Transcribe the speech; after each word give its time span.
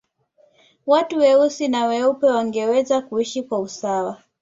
watu 0.85 1.17
weusi 1.17 1.67
na 1.67 1.85
weupe 1.85 2.25
wangeweza 2.27 3.01
kuishi 3.01 3.43
kwa 3.43 3.59
usawa 3.59 4.21